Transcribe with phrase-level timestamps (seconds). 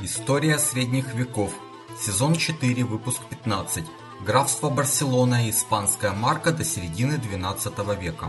[0.00, 1.52] История средних веков.
[1.98, 3.82] Сезон 4, выпуск 15.
[4.24, 8.26] Графство Барселона и испанская марка до середины XII века.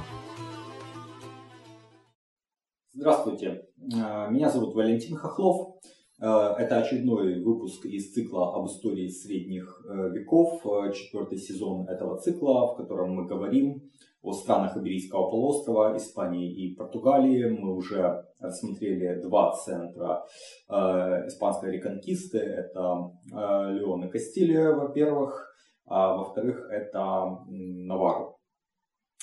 [2.92, 5.76] Здравствуйте, э, меня зовут Валентин Хохлов.
[6.20, 10.64] Э, это очередной выпуск из цикла об истории средних э, веков,
[10.96, 13.92] четвертый сезон этого цикла, в котором мы говорим
[14.22, 17.50] о странах Иберийского полуострова, Испании и Португалии.
[17.50, 20.26] Мы уже рассмотрели два центра
[20.70, 20.74] э,
[21.28, 22.40] испанской реконкисты.
[22.40, 25.54] Это э, Леон и Кастилия, во-первых,
[25.86, 28.39] а во-вторых, это Навару.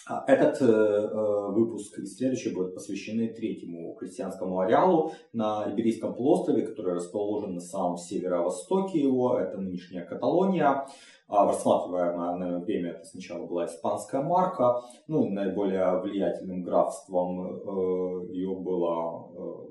[0.09, 6.65] А этот э, э, выпуск и следующий будут посвящены третьему христианскому ареалу на Иберийском полуострове,
[6.65, 9.37] который расположен на самом северо-востоке его.
[9.37, 10.87] Это нынешняя Каталония.
[11.27, 14.81] А рассматриваемое время это сначала была испанская марка.
[15.09, 19.27] Ну, наиболее влиятельным графством э, ее была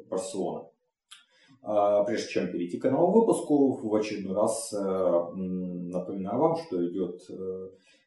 [0.09, 0.67] Барселона.
[1.63, 7.21] А, прежде чем перейти к новому выпуску, в очередной раз напоминаю вам, что идет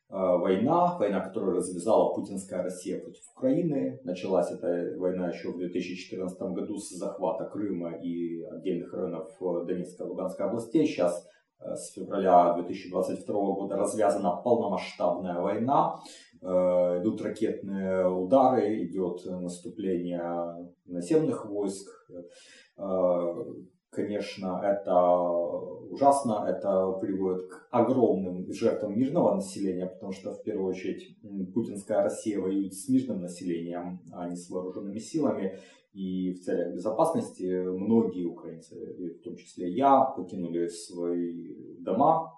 [0.09, 4.01] война, война, которую развязала путинская Россия против Украины.
[4.05, 9.31] Началась эта война еще в 2014 году с захвата Крыма и отдельных районов
[9.67, 10.87] Донецкой и Луганской областей.
[10.87, 11.28] Сейчас
[11.61, 16.00] э, с февраля 2022 года развязана полномасштабная война.
[16.41, 21.89] Э, идут ракетные удары, идет наступление наземных войск
[22.78, 22.83] э,
[23.98, 24.94] Конечно, это
[25.91, 31.18] ужасно, это приводит к огромным жертвам мирного населения, потому что, в первую очередь,
[31.52, 35.58] путинская Россия воюет с мирным населением, а не с вооруженными силами.
[35.94, 38.76] И в целях безопасности многие украинцы,
[39.19, 42.32] в том числе я, покинули свои дома,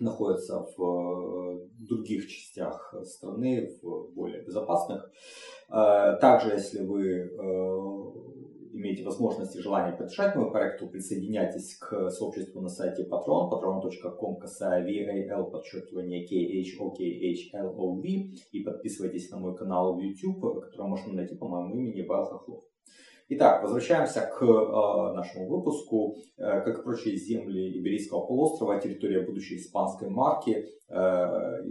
[0.00, 5.08] находятся в других частях страны, в более безопасных.
[5.68, 12.10] Э, также, если вы э, имеете возможность и желание поддержать мой проект, то присоединяйтесь к
[12.10, 18.04] сообществу на сайте Patreon, patreon.com, VAL, подчеркивание KHOKHLOV,
[18.52, 22.64] и подписывайтесь на мой канал в YouTube, который можно найти по моему имени Вайл Хохлов.
[23.32, 26.16] Итак, возвращаемся к э, нашему выпуску.
[26.36, 31.62] Э, как и прочие земли Иберийского полуострова, территория будущей испанской марки э,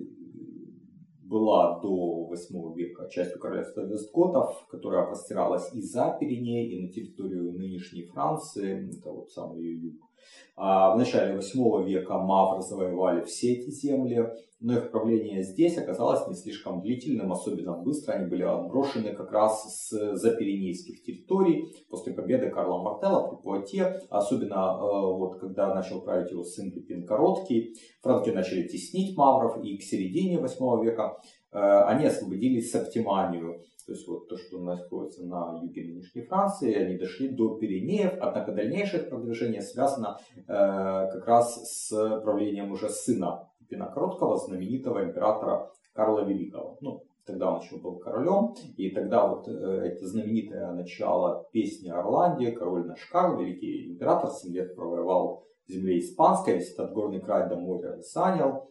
[1.29, 7.53] была до 8 века частью королевства Вестготов, которая простиралась и за Пиреней, и на территорию
[7.53, 10.09] нынешней Франции, это вот самый ее юг.
[10.56, 16.28] А в начале 8 века мавры завоевали все эти земли, но их правление здесь оказалось
[16.28, 22.50] не слишком длительным, особенно быстро они были отброшены как раз с запиренейских территорий после победы
[22.50, 28.31] Карла Мартелла при Пуате, особенно э, вот когда начал править его сын Пипин Короткий, франки
[28.31, 31.22] начали теснить мавров, и к середине 8 века
[31.53, 36.96] э, они освободили Септиманию, то есть вот то, что находится на юге нынешней Франции, они
[36.96, 43.88] дошли до Пиренеев, однако дальнейшее продвижение связано э, как раз с правлением уже сына Пипина
[43.88, 46.78] Короткого, знаменитого императора Карла Великого.
[46.82, 52.52] Ну, тогда он еще был королем, и тогда вот э, это знаменитое начало песни Орландия,
[52.52, 57.56] король наш Карл, великий император, 7 лет провоевал земле испанской, весь этот горный край до
[57.56, 58.70] моря занял,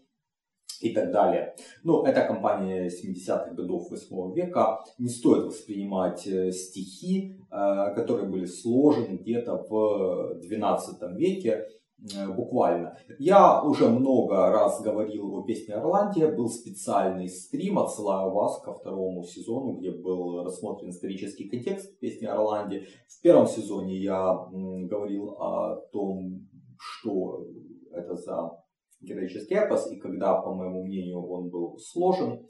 [0.81, 1.55] и так далее.
[1.85, 4.81] Но эта компания 70-х годов 8 века.
[4.99, 11.67] Не стоит воспринимать э, стихи, э, которые были сложены где-то в 12 веке
[12.15, 12.97] Э, буквально.
[13.19, 19.25] Я уже много раз говорил о песне Орландия, был специальный стрим, отсылаю вас ко второму
[19.25, 22.87] сезону, где был рассмотрен исторический контекст песни Орландия.
[23.09, 27.45] В первом сезоне я говорил о том, что
[27.91, 28.53] это за
[29.01, 32.47] героический эпос, и когда, по моему мнению, он был сложен.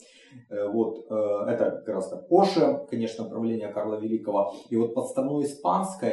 [0.50, 4.54] Э, вот, э, это гораздо позже, конечно, правление Карла Великого.
[4.70, 5.46] И вот под страной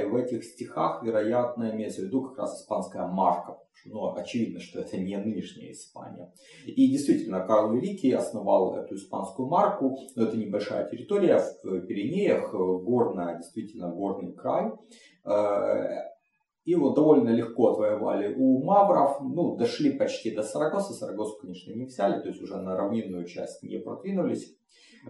[0.06, 3.58] в этих стихах, вероятно, имеется в виду как раз испанская марка.
[3.86, 6.34] Но очевидно, что это не нынешняя Испания.
[6.66, 9.98] И действительно, Карл Великий основал эту испанскую марку.
[10.16, 14.72] Но это небольшая территория в Пиренеях, горная, действительно горный край
[16.66, 21.86] и вот довольно легко отвоевали у мавров, ну, дошли почти до Сарагоса, Сарагосу, конечно, не
[21.86, 24.58] взяли, то есть уже на равнинную часть не продвинулись.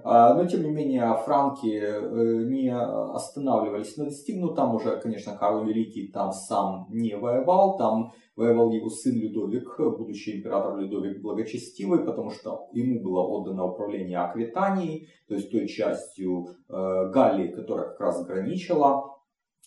[0.03, 4.75] А, но, тем не менее, франки э, не останавливались на достигнутом.
[4.75, 7.77] Уже, конечно, Карл Великий там сам не воевал.
[7.77, 14.17] Там воевал его сын Людовик, будущий император Людовик Благочестивый, потому что ему было отдано управление
[14.17, 19.14] Аквитанией, то есть той частью э, Галлии, которая как раз граничила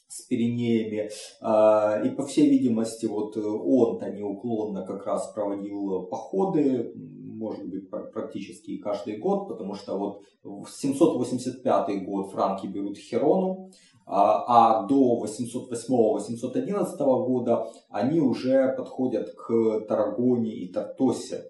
[0.08, 1.10] с Пиренеями.
[1.40, 7.88] А, и, по всей видимости, вот э, он-то неуклонно как раз проводил походы, может быть,
[7.90, 13.70] практически каждый год, потому что вот в 785 год франки берут Херону,
[14.06, 21.44] а, а до 808-811 года они уже подходят к Тарагоне и Тартосе,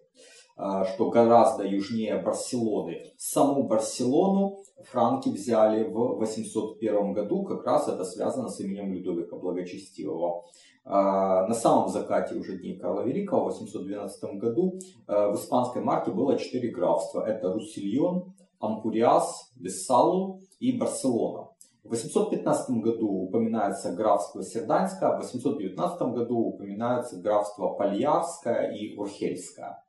[0.57, 3.13] а, что гораздо южнее Барселоны.
[3.17, 10.45] Саму Барселону франки взяли в 801 году, как раз это связано с именем Людовика Благочестивого.
[10.85, 16.39] А, на самом закате уже дней Карла Великого в 812 году в испанской марке было
[16.39, 17.23] четыре графства.
[17.23, 21.49] Это Руссильон, Ампуриас, Бессалу и Барселона.
[21.85, 29.83] В 815 году упоминается графство Серданское, в 819 году упоминается графство Пальярское и Урхельское.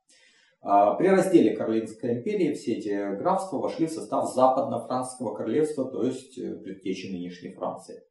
[0.62, 6.36] А, при разделе Каролинской империи все эти графства вошли в состав западно-французского королевства, то есть
[6.38, 8.02] э, предтечи нынешней Франции.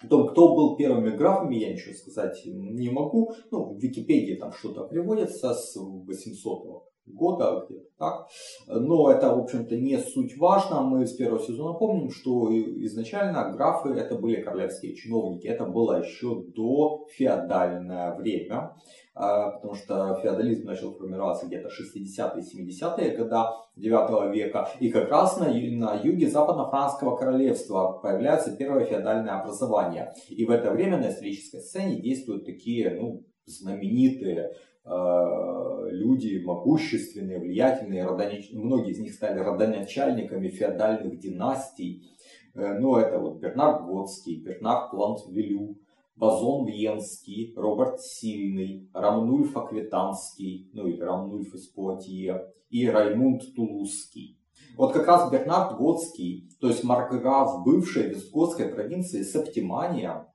[0.00, 3.32] О том, кто был первыми графами, я ничего сказать не могу.
[3.50, 8.26] Ну, в Википедии там что-то приводится с 800 года, где-то так.
[8.68, 10.80] Но это, в общем-то, не суть важно.
[10.82, 15.46] Мы с первого сезона помним, что изначально графы это были королевские чиновники.
[15.46, 18.74] Это было еще до феодальное время,
[19.14, 24.68] а, потому что феодализм начал формироваться где-то 60-е, 70-е года 9 века.
[24.80, 30.12] И как раз на, на юге западно-франского королевства появляется первое феодальное образование.
[30.28, 34.54] И в это время на исторической сцене действуют такие ну, знаменитые
[34.86, 38.50] люди могущественные, влиятельные, родонач...
[38.52, 42.10] многие из них стали родоначальниками феодальных династий.
[42.54, 45.76] Э, ну, это вот Бернард Готский, Бернард Плантвелю,
[46.16, 54.38] Базон Вьенский, Роберт Сильный, Рамнульф Аквитанский, ну или Рамнульф из Пуатье, и Раймунд Тулузский.
[54.76, 60.26] Вот как раз Бернард Готский, то есть маркграф бывшей вестготской провинции Септимания,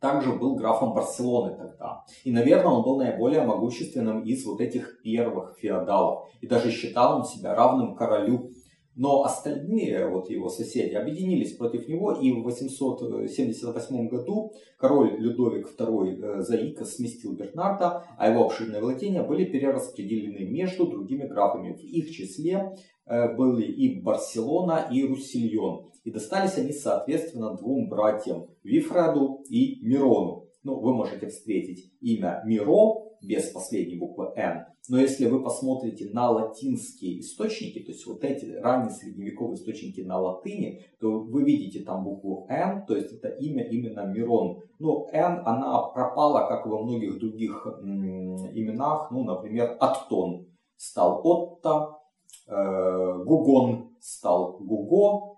[0.00, 2.04] также был графом Барселоны тогда.
[2.24, 6.28] И, наверное, он был наиболее могущественным из вот этих первых феодалов.
[6.40, 8.52] И даже считал он себя равным королю.
[8.94, 16.20] Но остальные, вот его соседи, объединились против него, и в 878 году король Людовик II
[16.20, 21.74] э, Заика сместил Бернарда, а его обширные владения были перераспределены между другими графами.
[21.74, 22.74] В их числе
[23.06, 25.92] э, были и Барселона, и Руссильон.
[26.08, 30.46] И достались они, соответственно, двум братьям, Вифраду и Мирону.
[30.62, 34.64] Ну, вы можете встретить имя Миро без последней буквы Н.
[34.88, 40.18] Но если вы посмотрите на латинские источники, то есть вот эти ранние средневековые источники на
[40.18, 44.62] латыни, то вы видите там букву Н, то есть это имя именно Мирон.
[44.78, 50.46] Но Н, она пропала, как и во многих других именах, ну, например, Аттон
[50.78, 51.98] стал Отто,
[52.46, 55.37] э, Гугон стал Гуго,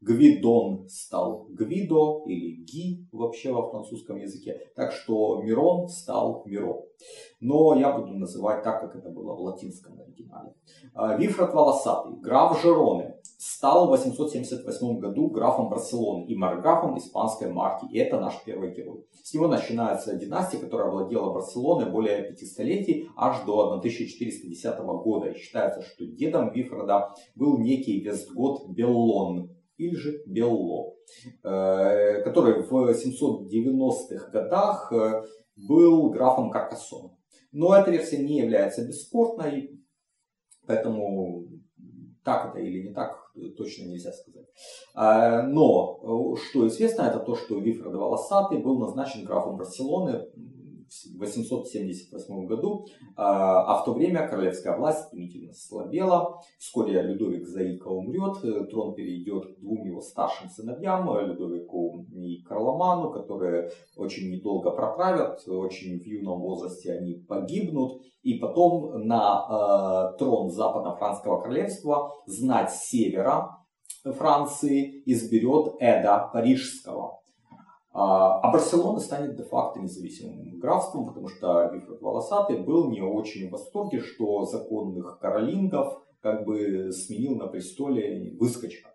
[0.00, 4.60] Гвидон стал Гвидо или Ги вообще во французском языке.
[4.76, 6.82] Так что Мирон стал Миро.
[7.40, 10.54] Но я буду называть так, как это было в латинском оригинале.
[10.94, 17.86] А, Вифрат Волосатый, граф Жероны, стал в 878 году графом Барселоны и марграфом испанской марки.
[17.92, 19.04] И это наш первый герой.
[19.22, 25.28] С него начинается династия, которая владела Барселоной более пяти столетий, аж до 1410 года.
[25.30, 30.94] И считается, что дедом Вифрада был некий Вестгот Беллон, или же Белло,
[31.42, 35.22] э, который в 790-х годах э,
[35.56, 37.16] был графом Каркасоном.
[37.52, 39.80] Но эта версия не является бесспорной,
[40.66, 41.48] поэтому
[42.24, 44.46] так это или не так, точно нельзя сказать.
[44.96, 50.26] Э, но что известно, это то, что Вифред Волосатый был назначен графом Барселоны
[50.88, 56.40] в 878 году, а, а в то время королевская власть стремительно слабела.
[56.58, 62.42] Вскоре Людовик Заика умрет, э, трон перейдет к двум его старшим сыновьям, э, Людовику и
[62.42, 68.02] Карломану, которые очень недолго проправят, очень в юном возрасте они погибнут.
[68.22, 73.58] И потом на э, трон Западно-Франского королевства знать севера
[74.04, 77.18] Франции изберет Эда Парижского.
[77.92, 83.52] А, а Барселона станет де-факто независимым графством, потому что Вильфред Волосатый был не очень в
[83.52, 88.90] восторге, что законных каролингов как бы сменил на престоле выскочка.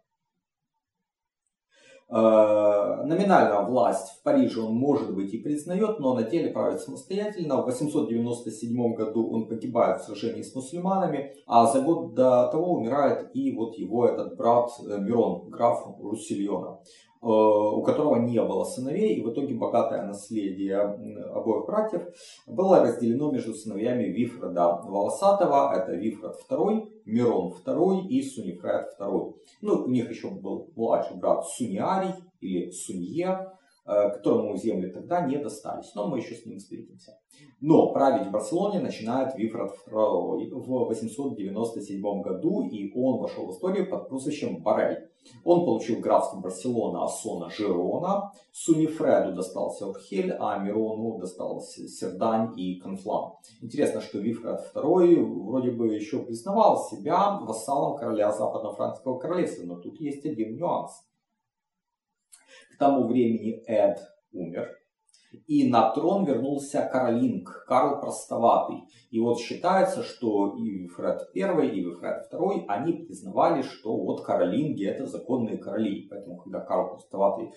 [2.16, 7.62] А, номинально власть в Париже он может быть и признает, но на деле правит самостоятельно.
[7.62, 13.32] В 897 году он погибает в сражении с мусульманами, а за год до того умирает
[13.34, 16.80] и вот его этот брат э, Мирон, граф Руссильона.
[17.24, 22.02] Э, у которого не было сыновей, и в итоге богатое наследие обоих братьев
[22.48, 29.36] было разделено между сыновьями Вифрада Волосатого, это Вифрад II, Мирон II и Сунифред II.
[29.62, 33.54] Ну, у них еще был младший брат Суниарий или Сунье,
[33.86, 35.94] которому земли тогда не достались.
[35.96, 37.20] Но мы еще с ним встретимся.
[37.60, 43.90] Но править в Барселоне начинает Вифрат II в 897 году, и он вошел в историю
[43.90, 45.10] под прозвищем Барель.
[45.46, 48.32] Он получил графство Барселона, Ассона, Жирона.
[48.52, 53.34] Сунифреду достался Обхель, а Мирону достался Сердань и Конфлан.
[53.62, 60.00] Интересно, что Вифрат II вроде бы еще признавал себя вассалом короля Западно-Франкского королевства, но тут
[60.00, 60.92] есть один нюанс.
[62.84, 63.98] Тому времени Эд
[64.34, 64.68] умер,
[65.48, 68.84] и на трон вернулся Каролинг, Карл Простоватый.
[69.10, 74.86] И вот считается, что и Вифред I, и Вифред II, они признавали, что вот Каролинги
[74.86, 76.10] это законные короли.
[76.10, 77.54] Поэтому, когда Карл Простоватый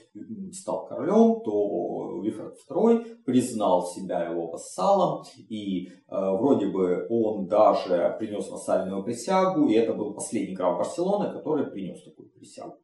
[0.53, 8.15] стал королем, то Вифред II признал себя его вассалом, и э, вроде бы он даже
[8.21, 12.79] принес вассальную присягу, и это был последний граф Барселоны, который принес такую присягу.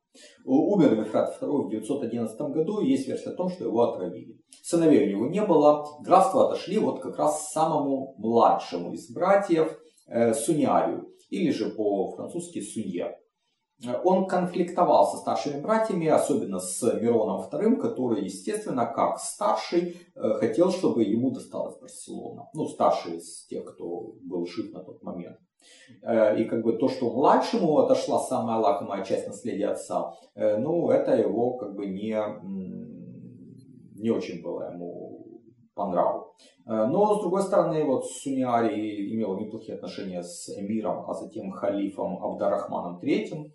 [0.44, 4.38] Умер Вифрат II в 911 году, есть версия о том, что его отравили.
[4.62, 10.32] Сыновей у него не было, графство отошли вот как раз самому младшему из братьев э,
[11.30, 13.18] или же по-французски Сунье.
[14.04, 20.70] Он конфликтовал со старшими братьями, особенно с Мироном II, который, естественно, как старший, э, хотел,
[20.70, 22.48] чтобы ему досталась Барселона.
[22.54, 25.38] Ну, старший из тех, кто был жив на тот момент.
[26.02, 30.90] Э, и как бы то, что младшему отошла самая лакомая часть наследия отца, э, ну,
[30.90, 32.16] это его как бы не,
[34.00, 35.22] не очень было ему
[35.74, 36.34] по нраву.
[36.66, 42.22] Э, но, с другой стороны, вот Суниари имел неплохие отношения с эмиром, а затем халифом
[42.22, 43.50] Абдарахманом III.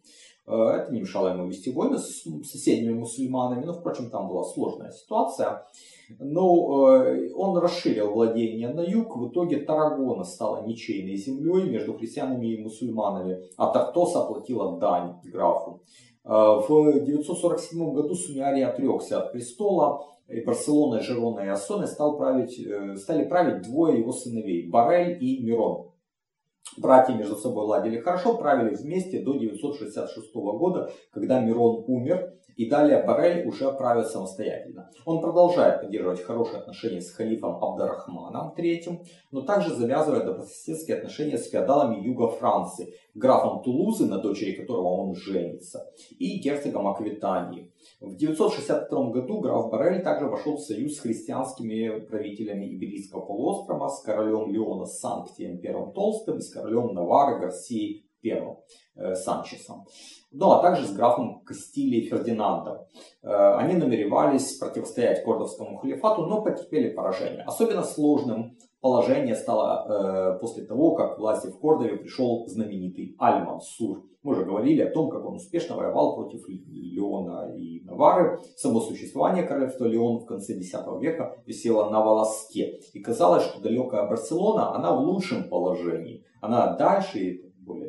[0.47, 5.67] Это не мешало ему вести войны с соседними мусульманами, но, впрочем, там была сложная ситуация.
[6.19, 9.17] Но э, он расширил владение на юг.
[9.17, 15.81] В итоге Тарагона стала ничейной землей между христианами и мусульманами, а Тартос оплатила дань графу.
[16.23, 22.57] Э, в 947 году Суниарий отрекся от престола, и Барселона, Жерона и Ассоны стал править,
[22.59, 25.89] э, стали править двое его сыновей, Барель и Мирон.
[26.75, 33.03] Братья между собой ладили хорошо, правили вместе до 966 года, когда Мирон умер, и далее
[33.03, 34.89] Барель уже правит самостоятельно.
[35.05, 41.49] Он продолжает поддерживать хорошие отношения с халифом Абдарахманом III, но также завязывает добрососедские отношения с
[41.49, 47.71] феодалами юга Франции, графом Тулузы, на дочери которого он женится, и герцогом Аквитании.
[47.99, 54.01] В 962 году граф Барель также вошел в союз с христианскими правителями Иберийского полуострова, с
[54.01, 58.55] королем Леона Санктием I Толстым и с королем Навары Гарсией I
[58.95, 59.85] э, Санчесом.
[60.31, 62.85] Ну а также с графом Кастилией Фердинандом.
[63.23, 67.43] Э, они намеревались противостоять кордовскому халифату, но потерпели поражение.
[67.43, 74.03] Особенно сложным положение стало э, после того, как к власти в Кордове пришел знаменитый Аль-Мансур.
[74.23, 78.39] Мы уже говорили о том, как он успешно воевал против Леона и Навары.
[78.55, 82.79] Само существование королевства Леон в конце X века висело на волоске.
[82.93, 86.23] И казалось, что далекая Барселона, она в лучшем положении.
[86.39, 87.46] Она дальше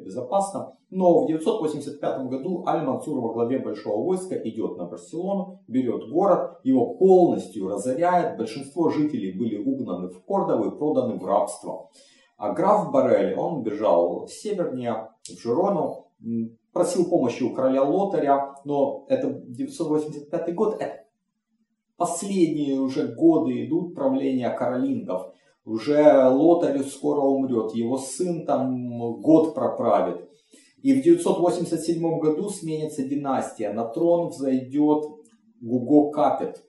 [0.09, 0.73] безопасна.
[0.91, 6.95] Но в 985 году Аль-Мансур во главе большого войска идет на Барселону, берет город, его
[6.95, 11.91] полностью разоряет, большинство жителей были угнаны в Кордову и проданы в рабство.
[12.39, 16.07] А граф Барель, он бежал севернее, в Жирону,
[16.73, 21.05] просил помощи у короля Лотаря, но это 985 год, это
[21.97, 25.35] последние уже годы идут правления каролингов.
[25.69, 30.27] Уже Лотарь скоро умрет, его сын там год проправит.
[30.83, 33.75] И в 987 году сменится династия.
[33.75, 35.05] На трон взойдет
[35.61, 36.65] Гуго Капет.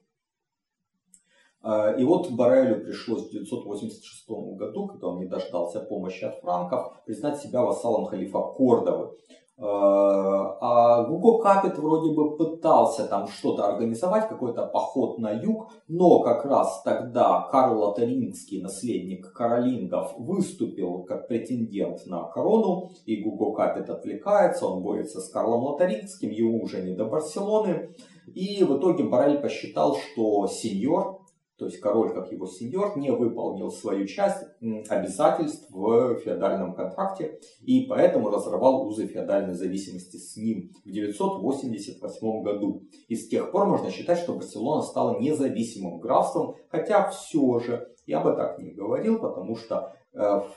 [1.62, 7.02] А, и вот Барелю пришлось в 986 году, когда он не дождался помощи от франков,
[7.06, 9.16] признать себя вассалом халифа Кордовы.
[9.62, 16.22] А, а Гуго Капет вроде бы пытался там что-то организовать, какой-то поход на юг, но
[16.22, 23.90] как раз тогда Карл Лотарингский, наследник Каролингов, выступил как претендент на корону, и Гуго Капет
[23.90, 27.90] отвлекается, он борется с Карлом Лотарингским, ему уже не до Барселоны,
[28.34, 31.19] и в итоге Барель посчитал, что сеньор,
[31.60, 34.46] то есть король, как его сеньор, не выполнил свою часть
[34.88, 42.84] обязательств в феодальном контракте и поэтому разорвал узы феодальной зависимости с ним в 988 году.
[43.10, 48.22] И с тех пор можно считать, что Барселона стала независимым графством, хотя все же я
[48.22, 49.94] бы так не говорил, потому что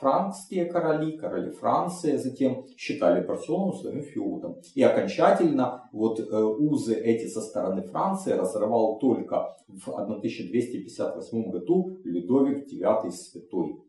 [0.01, 4.57] франкские короли, короли Франции затем считали Барселону своим феодом.
[4.75, 12.67] И окончательно вот э, узы эти со стороны Франции разорвал только в 1258 году Людовик
[12.73, 13.83] IX Святой.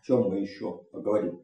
[0.00, 1.40] О чем мы еще поговорим.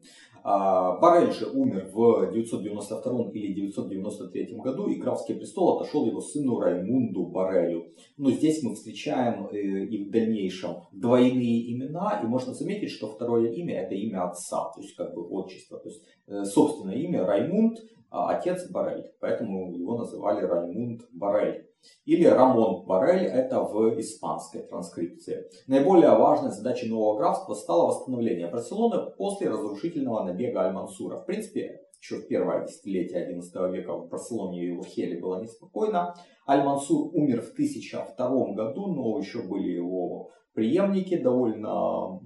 [0.46, 6.60] А, Барель же умер в 992 или 993 году, и графский престол отошел его сыну
[6.60, 7.86] Раймунду Барелю.
[8.18, 13.52] Но здесь мы встречаем э, и в дальнейшем двойные имена, и можно заметить, что второе
[13.52, 15.78] имя это имя отца, то есть как бы отчество.
[15.78, 17.78] То есть э, собственное имя Раймунд,
[18.14, 21.68] отец Барель, поэтому его называли Раймунд Барель.
[22.06, 25.44] Или Рамон Барель, это в испанской транскрипции.
[25.66, 31.18] Наиболее важной задачей нового графства стало восстановление Барселоны после разрушительного набега Аль-Мансура.
[31.18, 36.14] В принципе, еще в первое десятилетие XI века в Барселоне и Урхеле было неспокойно.
[36.48, 42.20] Аль-Мансур умер в 1002 году, но еще были его преемники довольно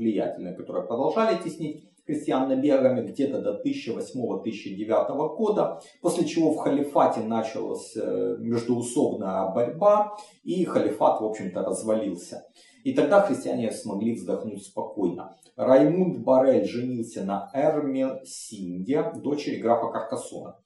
[0.00, 7.96] влиятельные, которые продолжали теснить крестьян набегами где-то до 1008-1009 года, после чего в халифате началась
[7.96, 12.44] э, междуусобная борьба, и халифат, в общем-то, развалился.
[12.82, 15.36] И тогда христиане смогли вздохнуть спокойно.
[15.56, 20.56] Раймунд Барель женился на Эрме Синде, дочери графа Каркасона.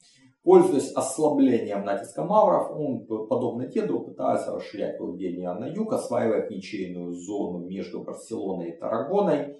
[0.44, 7.66] Пользуясь ослаблением натиска мавров, он, подобно деду, пытается расширять владения на юг, осваивает ничейную зону
[7.66, 9.56] между Барселоной и Тарагоной.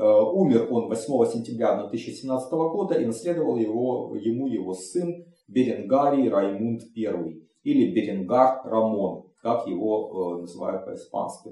[0.00, 6.80] Э, умер он 8 сентября 1017 года и наследовал его, ему его сын Беренгарий Раймунд
[6.96, 11.50] I или Беренгар Рамон, как его э, называют по-испански.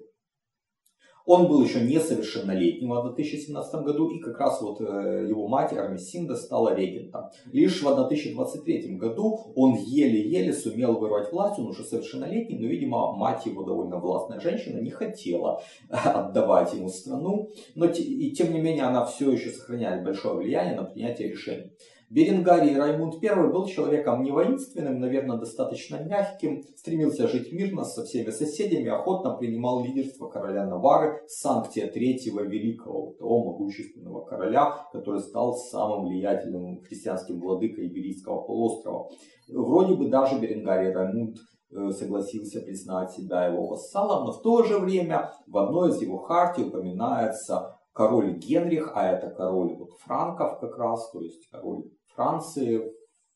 [1.28, 6.36] Он был еще несовершеннолетним в 2017 году, и как раз вот э, его мать Армисинда
[6.36, 7.26] стала регентом.
[7.52, 13.44] Лишь в 1023 году он еле-еле сумел вырвать власть, он уже совершеннолетний, но, видимо, мать
[13.44, 19.04] его довольно властная женщина не хотела отдавать ему страну, но и тем не менее она
[19.04, 21.72] все еще сохраняет большое влияние на принятие решений.
[22.10, 28.30] Беренгарий Раймунд I был человеком не воинственным, наверное, достаточно мягким, стремился жить мирно со всеми
[28.30, 36.06] соседями, охотно принимал лидерство короля Навары Санктия III Великого, того могущественного короля, который стал самым
[36.06, 39.10] влиятельным христианским владыкой Иберийского полуострова.
[39.48, 41.36] Вроде бы даже Беренгарий Раймунд
[41.70, 46.16] э, согласился признать себя его вассалом, но в то же время в одной из его
[46.16, 51.84] хартий упоминается король Генрих, а это король вот франков как раз, то есть король
[52.18, 52.82] Франции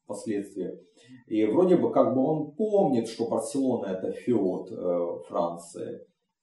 [0.03, 0.73] впоследствии.
[1.29, 6.01] И вроде бы как бы он помнит, что Барселона это феод э, Франции.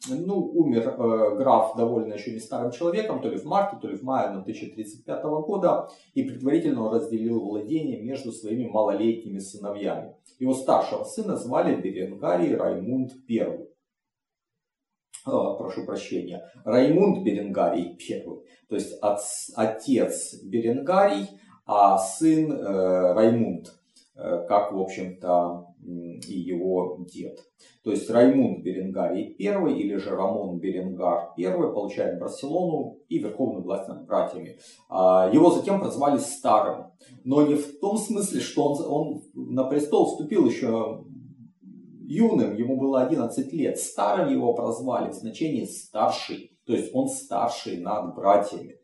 [0.07, 3.97] Ну, умер э, граф довольно еще не старым человеком, то ли в марте, то ли
[3.97, 10.15] в мае 1035 года, и предварительно он разделил владение между своими малолетними сыновьями.
[10.39, 13.67] Его старшего сына звали Беренгарий Раймунд I.
[15.25, 18.23] О, прошу прощения, Раймунд Беренгарий I,
[18.69, 21.27] то есть отец Беренгарий,
[21.71, 23.71] а сын э, Раймунд,
[24.15, 27.39] э, как, в общем-то, и его дед.
[27.83, 33.87] То есть Раймунд Беренгарий I или же Рамон Беренгар I получает Барселону и верховную власть
[33.87, 34.57] над братьями.
[34.89, 36.87] А, его затем прозвали Старым,
[37.23, 39.21] но не в том смысле, что он, он
[39.53, 41.05] на престол вступил еще
[42.01, 43.77] юным, ему было 11 лет.
[43.77, 48.79] Старым его прозвали в значении старший, то есть он старший над братьями.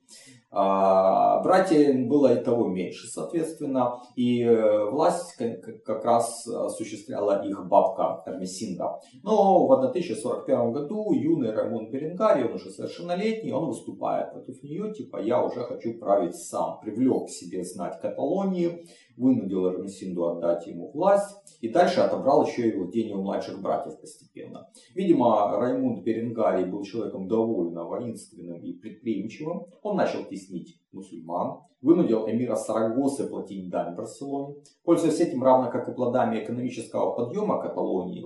[0.58, 5.36] А братья было и того меньше, соответственно, и э, власть
[5.84, 9.02] как раз осуществляла их бабка Эрмесинда.
[9.22, 15.22] Но в 1041 году юный Рамон Беренгари, он уже совершеннолетний, он выступает против нее, типа
[15.22, 18.88] я уже хочу править сам, привлек к себе знать Каталонии,
[19.18, 24.70] вынудил Эрмесинду отдать ему власть и дальше отобрал еще и владение у младших братьев постепенно.
[24.94, 29.68] Видимо, Раймунд Беренгарий был человеком довольно воинственным и предприимчивым.
[29.84, 34.56] Он начал теснить мусульман, вынудил эмира Сарагосы платить дань Барселоне.
[34.84, 38.24] Пользуясь этим, равно как и плодами экономического подъема Каталонии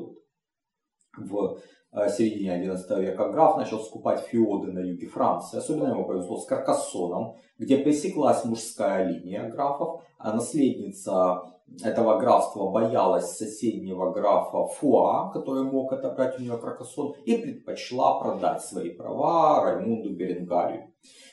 [1.18, 1.60] в
[1.92, 5.58] э, середине XI века граф начал скупать феоды на юге Франции.
[5.58, 11.42] Особенно ему повезло с Каркассоном, где пресеклась мужская линия графов, а наследница
[11.84, 18.64] этого графства боялась соседнего графа Фуа, который мог отобрать у нее Каркассон, и предпочла продать
[18.64, 20.92] свои права Раймунду Беренгарию.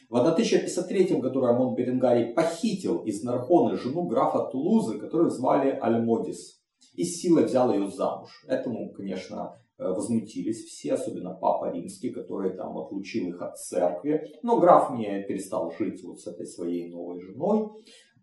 [0.08, 6.60] В 1053 году Раймонд Беренгарий похитил из Нарбоны жену графа Тулузы, которую звали Альмодис,
[6.94, 8.44] и силой взял ее замуж.
[8.46, 14.32] Этому, конечно, Э, возмутились все, особенно папа римский, который там отлучил их от церкви.
[14.42, 17.68] Но граф не перестал жить вот с этой своей новой женой.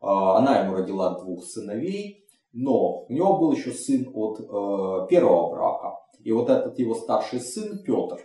[0.03, 5.49] А, она ему родила двух сыновей, но у него был еще сын от э, первого
[5.51, 5.97] брака.
[6.19, 8.19] И вот этот его старший сын Петр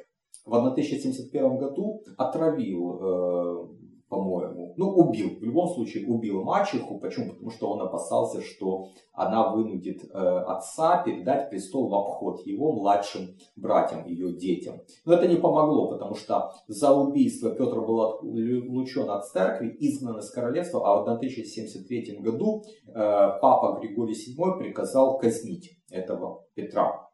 [0.44, 3.68] в 1071 году отравил э,
[4.08, 4.74] по-моему.
[4.76, 5.38] Ну, убил.
[5.38, 6.98] В любом случае, убил мачеху.
[6.98, 7.32] Почему?
[7.32, 13.36] Потому что он опасался, что она вынудит э, отца передать престол в обход его младшим
[13.56, 14.80] братьям, ее детям.
[15.04, 20.30] Но это не помогло, потому что за убийство Петр был отлучен от церкви, изгнан из
[20.30, 27.07] королевства, а в 1073 году э, папа Григорий VII приказал казнить этого Петра.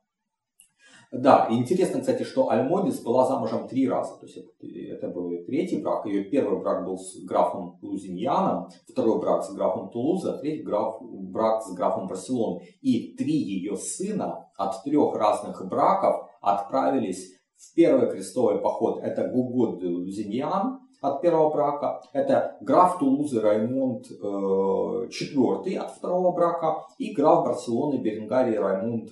[1.16, 4.18] Да, интересно, кстати, что Альмодис была замужем три раза.
[4.18, 6.06] То есть это, был третий брак.
[6.06, 10.96] Ее первый брак был с графом Лузиньяном, второй брак с графом Тулуза, а третий граф,
[11.00, 12.62] брак с графом Барселоны.
[12.80, 18.98] И три ее сына от трех разных браков отправились в первый крестовый поход.
[19.00, 22.02] Это Гугод Лузиньян от первого брака.
[22.12, 26.86] Это граф Тулузы Раймонд э, четвертый от второго брака.
[26.98, 29.10] И граф Барселоны Беренгарий Раймонд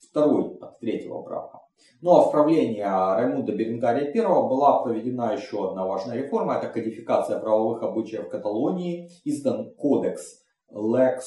[0.00, 0.47] от
[0.80, 1.60] третьего брака.
[2.00, 6.54] Ну а в правлении Раймунда Беренгария I была проведена еще одна важная реформа.
[6.54, 9.10] Это кодификация правовых обычаев Каталонии.
[9.24, 11.20] Издан кодекс Lex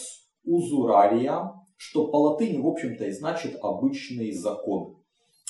[0.48, 4.98] Usuraria, что по латыни, в общем-то, и значит обычный закон.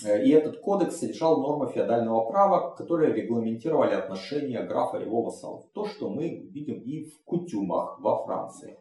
[0.04, 5.66] И этот кодекс содержал нормы феодального права, которые регламентировали отношения графа и его вассалов.
[5.74, 8.78] То, что мы видим и в кутюмах во Франции.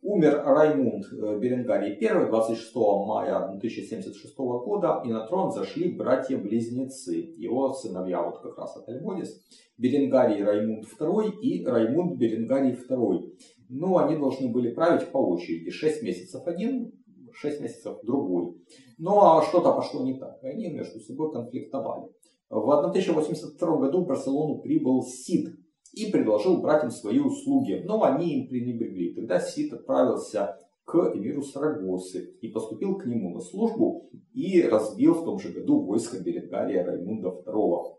[0.00, 1.06] Умер Раймунд
[1.40, 8.56] Беренгарий I 26 мая 1076 года, и на трон зашли братья-близнецы, его сыновья, вот как
[8.58, 9.42] раз от Альбодис,
[9.76, 13.32] Беренгарий Раймунд II и Раймунд Беренгарий II.
[13.70, 16.92] Ну, они должны были править по очереди, 6 месяцев один,
[17.32, 18.54] 6 месяцев другой.
[18.98, 22.08] Ну, а что-то пошло не так, они между собой конфликтовали.
[22.50, 25.56] В 1082 году в Барселону прибыл Сид,
[25.98, 29.14] и предложил братьям свои услуги, но они им пренебрегли.
[29.14, 35.24] Тогда Сид отправился к эмиру Сарагосы и поступил к нему на службу и разбил в
[35.24, 37.96] том же году войско Беренгария Раймунда II.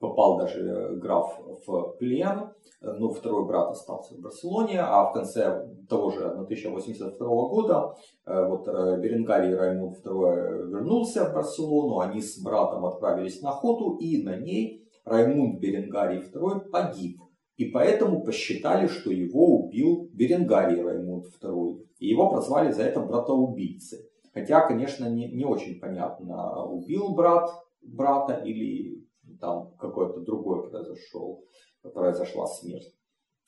[0.00, 2.50] Попал даже э, граф в плен,
[2.82, 7.94] но второй брат остался в Барселоне, а в конце того же 1082 года
[8.26, 13.96] э, вот э, Беренгарий Раймунд II вернулся в Барселону, они с братом отправились на охоту
[13.96, 17.20] и на ней Раймунд Беренгарий II погиб,
[17.56, 24.08] и поэтому посчитали, что его убил Беренгарий Раймунд II, и его прозвали за это братоубийцей.
[24.32, 27.48] Хотя, конечно, не, не очень понятно, убил брат
[27.84, 29.04] брата или
[29.40, 31.44] там какой-то другой произошел,
[31.82, 32.92] произошла смерть.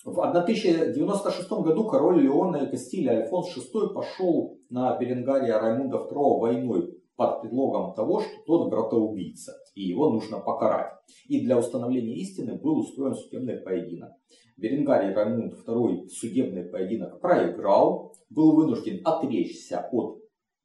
[0.04, 6.95] В 1096 году король Леона и Кастилия Альфонс VI пошел на Беренгария Раймунда II войной
[7.16, 10.92] под предлогом того, что тот братоубийца, и его нужно покарать.
[11.26, 14.12] И для установления истины был устроен судебный поединок.
[14.56, 20.18] Беренгарий Раймунд II судебный поединок проиграл, был вынужден отречься от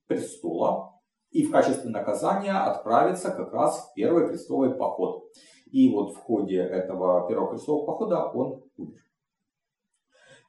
[0.08, 0.92] престола
[1.32, 5.24] и в качестве наказания отправиться как раз в первый крестовый поход.
[5.72, 9.02] И вот в ходе этого первого крестового похода он умер.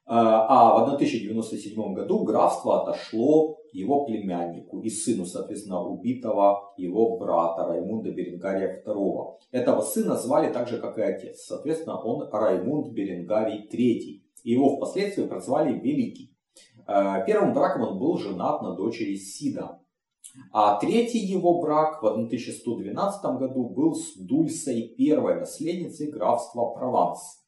[0.05, 7.67] А, а в 1097 году графство отошло его племяннику и сыну, соответственно, убитого его брата
[7.67, 9.39] Раймунда Беренгария II.
[9.51, 11.45] Этого сына звали так же, как и отец.
[11.47, 14.23] Соответственно, он Раймунд Беренгарий III.
[14.45, 16.37] Его впоследствии прозвали Великий.
[16.87, 19.81] А, первым браком он был женат на дочери Сида.
[20.53, 27.43] А третий его брак в 1112 году был с Дульсой, первой наследницей графства Прованс.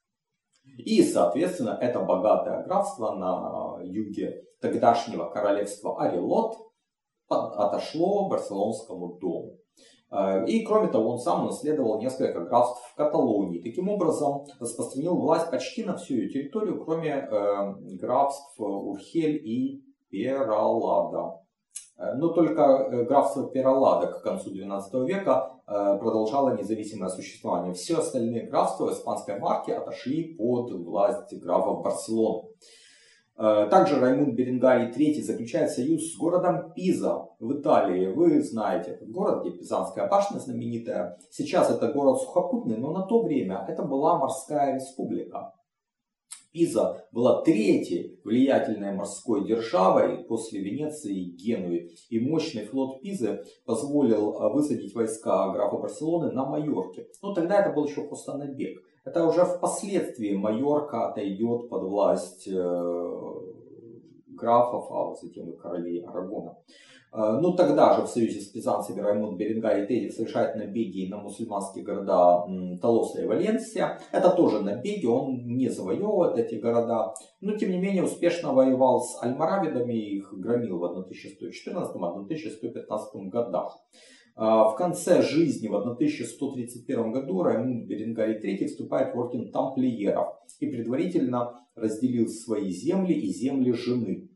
[0.79, 6.57] И, соответственно, это богатое графство на юге тогдашнего королевства Арилот
[7.29, 9.59] отошло Барселонскому дому.
[10.11, 13.63] Э, и, кроме того, он сам наследовал несколько графств в Каталонии.
[13.63, 21.41] Таким образом, распространил власть почти на всю ее территорию, кроме э, графств Урхель и Пералада.
[21.97, 27.75] Э, но только э, графство Пералада к концу XII века э, продолжало независимое существование.
[27.75, 32.49] Все остальные графства испанской марки отошли под власть графов Барселоны.
[33.37, 38.07] Также Раймунд Беренгарий III заключает союз с городом Пиза в Италии.
[38.07, 41.19] Вы знаете этот город, где Пизанская башня знаменитая.
[41.31, 45.53] Сейчас это город сухопутный, но на то время это была морская республика.
[46.55, 51.91] Пиза была третьей влиятельной морской державой после Венеции и Генуи.
[52.11, 57.09] И мощный флот Пизы позволил а, высадить войска графа Барселоны на Майорке.
[57.23, 58.79] Но тогда это был еще просто набег.
[59.05, 63.33] Это уже впоследствии Майорка отойдет под власть э,
[64.29, 66.57] графов, а затем и королей Арагона.
[67.13, 71.85] Э, ну, тогда же в союзе с пизанцами Раймонд Беренгарий III совершает набеги на мусульманские
[71.85, 72.47] города
[72.81, 74.01] Толоса и Валенсия.
[74.11, 77.13] Это тоже набеги, он не завоевывает эти города,
[77.43, 83.77] но тем не менее успешно воевал с альмаравидами и их громил в 1114-1115 годах.
[84.37, 90.67] А, в конце жизни в 1131 году Раймунд Беренгарий III вступает в орден тамплиеров и
[90.67, 94.29] предварительно разделил свои земли и земли жены.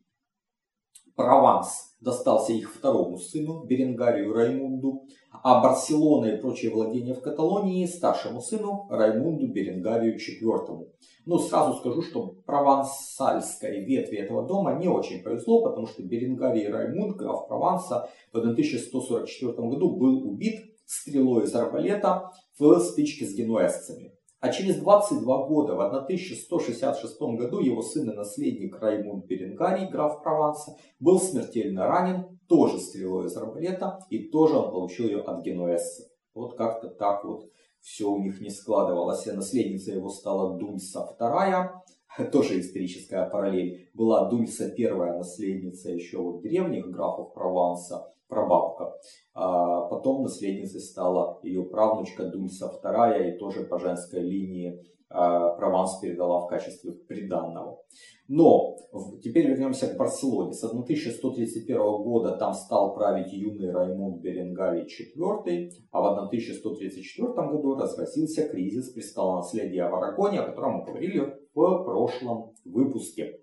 [1.17, 5.09] Прованс достался их второму сыну, Беренгарию Раймунду,
[5.43, 10.89] а Барселона и прочие владения в Каталонии старшему сыну Раймунду Беренгарию IV.
[11.27, 17.17] Но сразу скажу, что провансальской ветви этого дома не очень повезло, потому что Беренгарий Раймунд,
[17.17, 24.18] граф Прованса, в 1144 году был убит стрелой из арбалета в стычке с генуэзцами.
[24.41, 30.77] А через 22 года, в 1166 году, его сын и наследник Раймунд Беренгарий, граф Прованса,
[31.01, 36.07] был смертельно ранен, тоже стрелой из арбалета, и тоже он получил ее от генуэзцев.
[36.35, 39.27] Вот как-то так вот все у них не складывалось.
[39.27, 41.71] А наследница его стала Дульса II,
[42.33, 43.89] тоже историческая параллель.
[43.95, 48.95] Была Дульса первая наследница еще вот древних графов Прованса, прабабка.
[49.35, 55.99] А потом наследницей стала ее правнучка Дульса II и тоже по женской линии а, Прованс
[56.01, 57.79] передала в качестве приданного.
[58.27, 58.77] Но
[59.23, 60.53] теперь вернемся к Барселоне.
[60.53, 68.47] С 1131 года там стал править юный Раймунд Беренгарий IV, а в 1134 году разразился
[68.49, 73.41] кризис престола наследия в Арагоне, о котором мы говорили в прошлом выпуске.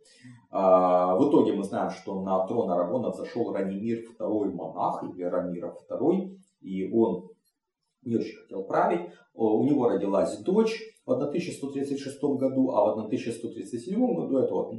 [0.49, 5.75] А, в итоге мы знаем, что на трон Арагона взошел Ранимир II монах, или Рамира
[5.89, 7.29] II, и он
[8.03, 9.11] не очень хотел править.
[9.33, 14.73] У него родилась дочь в 1136 году, а в 1137 году эту вот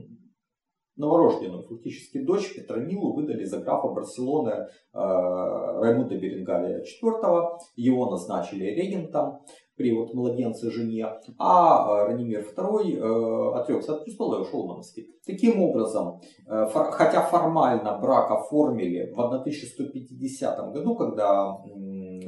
[0.96, 7.59] новорожденную фактически дочь Петронилу выдали за графа Барселоны э, Раймунда Беренгалия IV.
[7.77, 9.40] Его назначили регентом
[9.76, 11.06] при вот младенце жене,
[11.38, 15.06] а э, Ранимир II э, отрекся от престола и ушел в монастырь.
[15.26, 21.58] Таким образом, э, хотя формально брак оформили в 1150 году, когда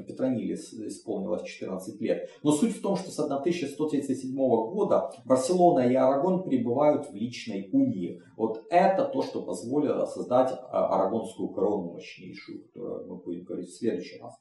[0.09, 2.29] Петрониле исполнилось 14 лет.
[2.43, 8.21] Но суть в том, что с 1137 года Барселона и Арагон пребывают в личной унии.
[8.37, 13.79] Вот это то, что позволило создать а, арагонскую корону мощнейшую, которую мы будем говорить в
[13.79, 14.35] следующий раз.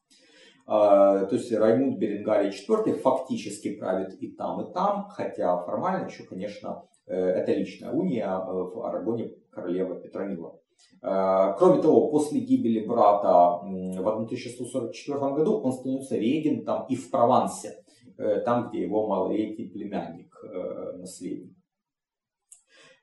[0.69, 6.23] А, то есть Раймунд Беренгарий IV фактически правит и там, и там, хотя формально еще,
[6.23, 10.60] конечно, э, это личная уния э, в Арагоне королева Петронила.
[11.01, 17.86] Э, кроме того, после гибели брата в 1144 году он становится регентом и в Провансе,
[18.17, 21.56] э, там, где его малолетний племянник, э, наследник.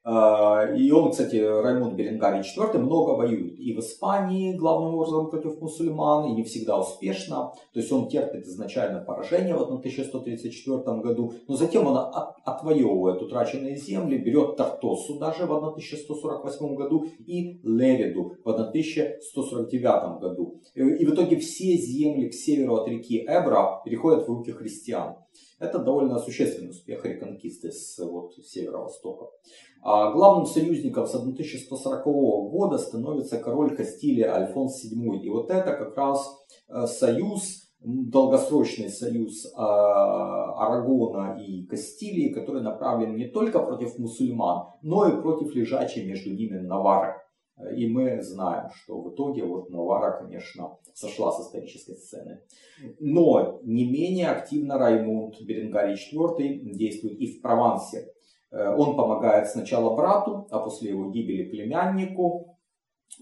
[0.06, 5.58] А, и он, кстати, Раймонд Беренгарий IV много воюет и в Испании, главным образом против
[5.62, 7.52] мусульман, и не всегда успешно.
[7.72, 13.76] То есть он терпит изначально поражение в 1134 году, но затем он от, отвоевывает утраченные
[13.76, 20.60] земли, берет Тартосу даже в 1148 году и Левиду в 1149 году.
[20.74, 25.16] И в итоге все земли к северу от реки Эбра переходят в руки христиан.
[25.58, 29.26] Это довольно существенный успех реконкисты с вот, северо-востока.
[29.82, 35.20] А главным союзником с 1140 года становится король Кастилии Альфонс VII.
[35.20, 36.26] И вот это как раз
[36.68, 45.06] э, союз, долгосрочный союз а, Арагона и Кастилии, который направлен не только против мусульман, но
[45.06, 47.14] и против лежачей между ними Навары.
[47.76, 52.40] И мы знаем, что в итоге вот Навара, конечно, сошла с исторической сцены.
[52.98, 58.08] Но не менее активно Раймунд Беренгарий IV действует и в Провансе.
[58.50, 62.53] Э, он помогает сначала брату, а после его гибели племяннику,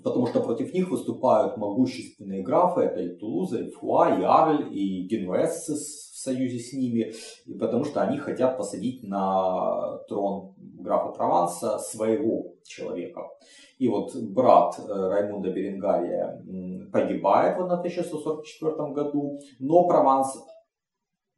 [0.02, 5.06] потому что против них выступают могущественные графы, это и Тулуза, и Фуа, и Арль, и
[5.06, 7.12] Генуэзцы в союзе с ними,
[7.46, 13.22] и потому что они хотят посадить на трон графа Прованса своего человека.
[13.78, 16.40] И вот брат э, Раймунда Беренгария
[16.92, 20.38] погибает в 1144 году, но Прованс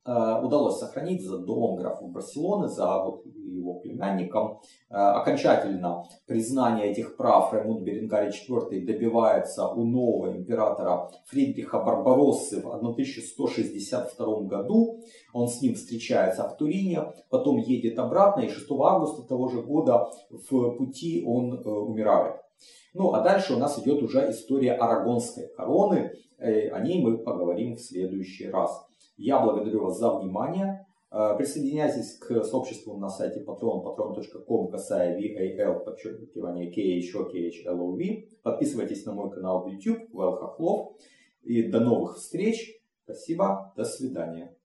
[0.07, 3.25] удалось сохранить за домом графа Барселоны, за вот
[3.65, 4.61] его племянником.
[4.91, 12.69] Э, окончательно признание этих прав Раймунд Беренгарий IV добивается у нового императора Фридриха Барбароссы в
[12.69, 15.01] 1162 году.
[15.33, 20.11] Он с ним встречается в Турине, потом едет обратно, и 6 августа того же года
[20.31, 22.37] в пути он э, умирает.
[22.93, 26.13] Ну а дальше у нас идет уже история Арагонской короны.
[26.39, 28.87] О ней мы поговорим в следующий раз.
[29.17, 30.87] Я благодарю вас за внимание.
[31.11, 38.41] Э, присоединяйтесь к сообществу на сайте patron, patron.com, касая VAL, подчеркивание K, еще KHLOV.
[38.43, 40.97] Подписывайтесь на мой канал в YouTube, Вэл Хохлов.
[41.43, 42.81] И до новых встреч.
[43.05, 44.57] Спасибо, до свидания.